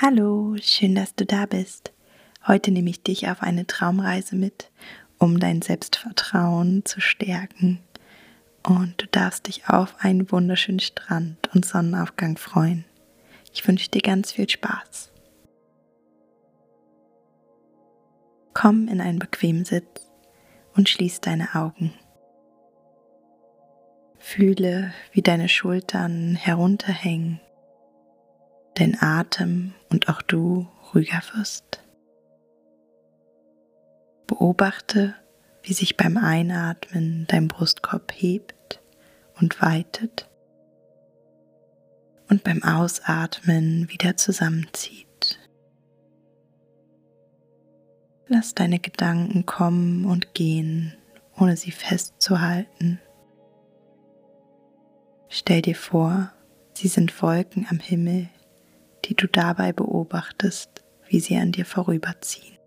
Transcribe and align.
Hallo, 0.00 0.54
schön, 0.60 0.94
dass 0.94 1.16
du 1.16 1.26
da 1.26 1.44
bist. 1.46 1.92
Heute 2.46 2.70
nehme 2.70 2.88
ich 2.88 3.02
dich 3.02 3.28
auf 3.28 3.42
eine 3.42 3.66
Traumreise 3.66 4.36
mit, 4.36 4.70
um 5.18 5.40
dein 5.40 5.60
Selbstvertrauen 5.60 6.84
zu 6.84 7.00
stärken. 7.00 7.80
Und 8.62 9.02
du 9.02 9.08
darfst 9.08 9.48
dich 9.48 9.68
auf 9.68 9.96
einen 9.98 10.30
wunderschönen 10.30 10.78
Strand 10.78 11.52
und 11.52 11.64
Sonnenaufgang 11.64 12.36
freuen. 12.36 12.84
Ich 13.52 13.66
wünsche 13.66 13.90
dir 13.90 14.00
ganz 14.00 14.30
viel 14.30 14.48
Spaß. 14.48 15.10
Komm 18.54 18.86
in 18.86 19.00
einen 19.00 19.18
bequemen 19.18 19.64
Sitz 19.64 20.06
und 20.76 20.88
schließ 20.88 21.22
deine 21.22 21.56
Augen. 21.56 21.92
Fühle, 24.20 24.92
wie 25.10 25.22
deine 25.22 25.48
Schultern 25.48 26.36
herunterhängen, 26.36 27.40
dein 28.78 29.00
Atem 29.00 29.74
und 29.90 30.08
auch 30.08 30.22
du 30.22 30.68
ruhiger 30.92 31.20
wirst. 31.34 31.84
Beobachte, 34.26 35.14
wie 35.62 35.72
sich 35.72 35.96
beim 35.96 36.16
Einatmen 36.16 37.26
dein 37.28 37.48
Brustkorb 37.48 38.12
hebt 38.14 38.80
und 39.40 39.60
weitet 39.60 40.28
und 42.28 42.44
beim 42.44 42.62
Ausatmen 42.62 43.88
wieder 43.90 44.16
zusammenzieht. 44.16 45.38
Lass 48.26 48.54
deine 48.54 48.78
Gedanken 48.78 49.46
kommen 49.46 50.04
und 50.04 50.34
gehen, 50.34 50.94
ohne 51.36 51.56
sie 51.56 51.70
festzuhalten. 51.70 53.00
Stell 55.30 55.62
dir 55.62 55.74
vor, 55.74 56.30
sie 56.74 56.88
sind 56.88 57.22
Wolken 57.22 57.66
am 57.70 57.78
Himmel, 57.78 58.28
die 59.08 59.14
du 59.14 59.26
dabei 59.26 59.72
beobachtest, 59.72 60.84
wie 61.06 61.20
sie 61.20 61.36
an 61.36 61.52
dir 61.52 61.64
vorüberziehen. 61.64 62.58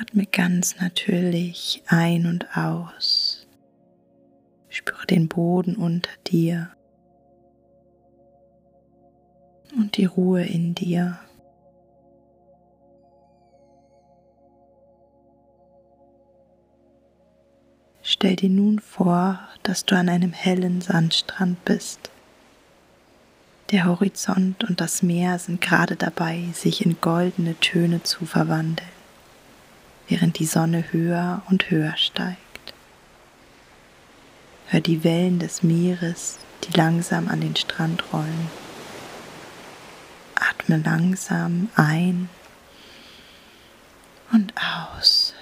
Atme 0.00 0.26
ganz 0.26 0.80
natürlich 0.80 1.82
ein 1.86 2.26
und 2.26 2.56
aus. 2.56 3.46
Spüre 4.68 5.06
den 5.06 5.28
Boden 5.28 5.76
unter 5.76 6.10
dir 6.26 6.70
und 9.76 9.96
die 9.96 10.04
Ruhe 10.04 10.44
in 10.44 10.74
dir. 10.74 11.18
Stell 18.02 18.36
dir 18.36 18.50
nun 18.50 18.78
vor, 18.80 19.40
dass 19.62 19.84
du 19.84 19.96
an 19.96 20.08
einem 20.08 20.32
hellen 20.32 20.80
Sandstrand 20.80 21.64
bist. 21.64 22.10
Der 23.70 23.86
Horizont 23.86 24.64
und 24.64 24.80
das 24.80 25.02
Meer 25.02 25.38
sind 25.38 25.60
gerade 25.60 25.96
dabei, 25.96 26.44
sich 26.52 26.84
in 26.84 27.00
goldene 27.00 27.58
Töne 27.60 28.02
zu 28.02 28.26
verwandeln 28.26 28.94
während 30.08 30.38
die 30.38 30.46
Sonne 30.46 30.92
höher 30.92 31.42
und 31.48 31.70
höher 31.70 31.96
steigt. 31.96 32.38
Hör 34.66 34.80
die 34.80 35.04
Wellen 35.04 35.38
des 35.38 35.62
Meeres, 35.62 36.38
die 36.64 36.76
langsam 36.76 37.28
an 37.28 37.40
den 37.40 37.56
Strand 37.56 38.04
rollen. 38.12 38.50
Atme 40.34 40.82
langsam 40.84 41.68
ein 41.76 42.28
und 44.32 44.52
aus. 44.56 45.34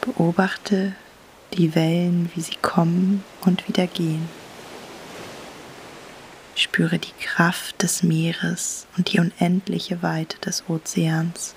Beobachte 0.00 0.94
die 1.54 1.74
Wellen, 1.74 2.30
wie 2.34 2.40
sie 2.40 2.56
kommen 2.62 3.24
und 3.42 3.66
wieder 3.68 3.86
gehen. 3.86 4.28
Spüre 6.54 6.98
die 6.98 7.12
Kraft 7.20 7.82
des 7.82 8.02
Meeres 8.02 8.86
und 8.96 9.12
die 9.12 9.18
unendliche 9.18 10.02
Weite 10.02 10.38
des 10.40 10.64
Ozeans. 10.68 11.54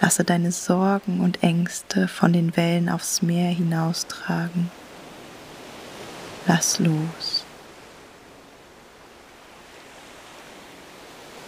Lasse 0.00 0.24
deine 0.24 0.50
Sorgen 0.50 1.20
und 1.20 1.42
Ängste 1.42 2.08
von 2.08 2.32
den 2.32 2.56
Wellen 2.56 2.88
aufs 2.88 3.22
Meer 3.22 3.50
hinaustragen. 3.50 4.70
Lass 6.46 6.78
los. 6.78 7.44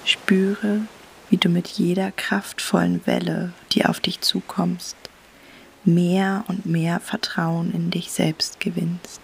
Spüre, 0.04 0.82
wie 1.31 1.38
du 1.38 1.48
mit 1.48 1.66
jeder 1.69 2.12
kraftvollen 2.12 3.06
Welle, 3.06 3.53
die 3.72 3.87
auf 3.87 4.00
dich 4.00 4.21
zukommst, 4.21 4.97
mehr 5.84 6.44
und 6.48 6.66
mehr 6.66 7.00
Vertrauen 7.00 7.72
in 7.72 7.91
dich 7.91 8.12
selbst 8.12 8.60
gewinnst. 8.60 9.20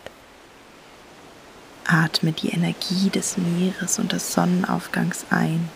Atme 1.87 2.33
die 2.33 2.51
Energie 2.51 3.09
des 3.11 3.37
Meeres 3.39 3.99
und 3.99 4.13
des 4.13 4.33
Sonnenaufgangs 4.33 5.27
ein 5.31 5.69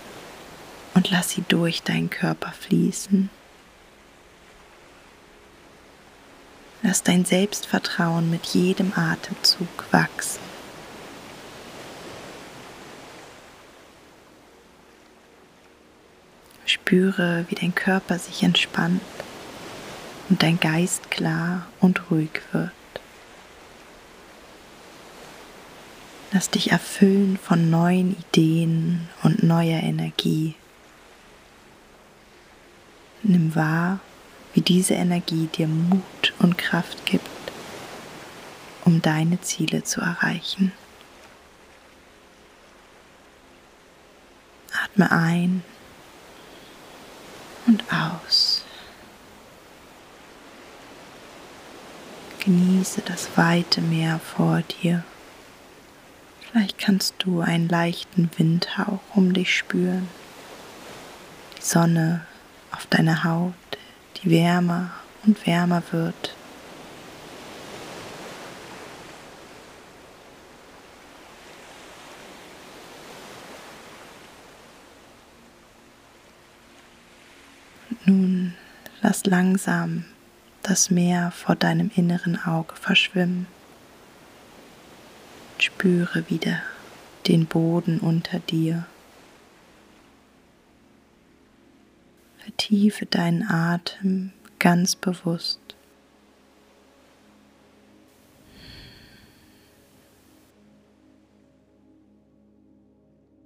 und 0.95 1.11
lass 1.11 1.31
sie 1.31 1.45
durch 1.49 1.83
deinen 1.83 2.11
Körper 2.11 2.53
fließen. 2.53 3.31
Lass 6.83 7.03
dein 7.03 7.25
Selbstvertrauen 7.25 8.31
mit 8.31 8.47
jedem 8.47 8.93
Atemzug 8.95 9.69
wachsen. 9.93 10.41
Spüre, 16.67 17.47
wie 17.49 17.55
dein 17.55 17.75
Körper 17.75 18.19
sich 18.19 18.43
entspannt 18.43 19.01
und 20.33 20.43
dein 20.43 20.59
Geist 20.59 21.11
klar 21.11 21.67
und 21.79 22.11
ruhig 22.11 22.41
wird. 22.53 22.71
Lass 26.31 26.49
dich 26.49 26.71
erfüllen 26.73 27.37
von 27.37 27.69
neuen 27.69 28.17
Ideen 28.19 29.11
und 29.23 29.43
neuer 29.43 29.83
Energie. 29.83 30.55
Nimm 33.23 33.55
wahr, 33.55 34.01
wie 34.55 34.63
diese 34.63 34.95
Energie 34.95 35.49
dir 35.49 35.69
Mut 35.69 36.33
und 36.39 36.57
Kraft 36.57 37.05
gibt, 37.05 37.29
um 38.87 39.03
deine 39.03 39.39
Ziele 39.43 39.85
zu 39.85 40.01
erreichen. 40.01 40.73
Atme 44.83 45.13
ein 45.13 45.63
und 47.67 47.85
aus. 47.93 48.42
Genieße 52.45 53.03
das 53.03 53.29
weite 53.37 53.81
Meer 53.81 54.19
vor 54.19 54.63
dir. 54.63 55.05
Vielleicht 56.41 56.77
kannst 56.77 57.15
du 57.21 57.41
einen 57.41 57.69
leichten 57.69 58.29
Windhauch 58.37 58.99
um 59.15 59.33
dich 59.33 59.57
spüren, 59.57 60.09
die 61.57 61.63
Sonne 61.63 62.27
auf 62.73 62.87
deiner 62.87 63.23
Haut, 63.23 63.55
die 64.17 64.31
wärmer 64.31 64.91
und 65.25 65.47
wärmer 65.47 65.85
wird. 65.93 66.35
Und 77.89 78.07
nun 78.09 78.55
lass 79.01 79.27
langsam 79.27 80.07
das 80.63 80.91
Meer 80.91 81.31
vor 81.33 81.57
deinem 81.57 81.91
inneren 81.95 82.43
Auge 82.45 82.77
verschwimmen. 82.77 83.47
Spüre 85.59 86.29
wieder 86.29 86.63
den 87.27 87.47
Boden 87.47 88.01
unter 88.01 88.41
dir. 88.41 88.87
Vertiefe 92.39 93.07
deinen 93.07 93.43
Atem 93.49 94.33
ganz 94.59 94.97
bewusst. 94.97 95.61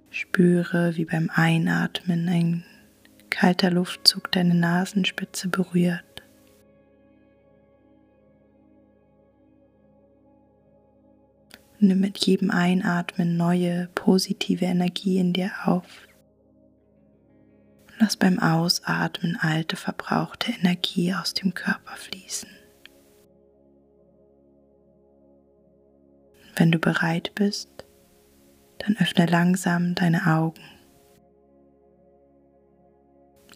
Spüre, 0.09 0.97
wie 0.97 1.05
beim 1.05 1.29
Einatmen 1.31 2.27
ein 2.27 2.63
kalter 3.29 3.69
Luftzug 3.69 4.31
deine 4.31 4.55
Nasenspitze 4.55 5.47
berührt. 5.47 6.16
Nimm 11.79 11.99
mit 11.99 12.17
jedem 12.25 12.49
Einatmen 12.49 13.37
neue 13.37 13.87
positive 13.93 14.65
Energie 14.65 15.19
in 15.19 15.33
dir 15.33 15.51
auf. 15.65 16.07
Lass 17.99 18.17
beim 18.17 18.39
Ausatmen 18.39 19.37
alte 19.39 19.75
verbrauchte 19.75 20.51
Energie 20.51 21.13
aus 21.13 21.33
dem 21.33 21.53
Körper 21.53 21.95
fließen. 21.95 22.49
Wenn 26.55 26.71
du 26.71 26.79
bereit 26.79 27.33
bist, 27.35 27.69
dann 28.79 28.97
öffne 28.97 29.27
langsam 29.27 29.93
deine 29.93 30.25
Augen. 30.25 30.61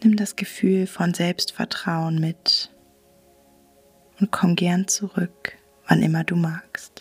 Nimm 0.04 0.16
das 0.16 0.36
Gefühl 0.36 0.86
von 0.86 1.14
Selbstvertrauen 1.14 2.20
mit 2.20 2.72
und 4.20 4.32
komm 4.32 4.56
gern 4.56 4.88
zurück, 4.88 5.58
wann 5.88 6.02
immer 6.02 6.24
du 6.24 6.36
magst. 6.36 7.01